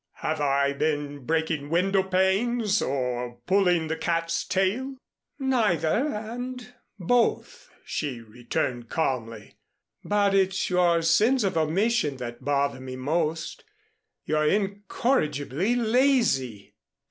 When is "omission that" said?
11.55-12.43